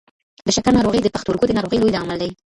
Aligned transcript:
د 0.45 0.47
شکر 0.55 0.71
ناروغي 0.77 0.99
د 1.03 1.07
پښتورګو 1.15 1.45
د 1.47 1.51
ناروغۍ 1.57 1.77
لوی 1.79 1.93
لامل 1.95 2.17
دی. 2.21 2.31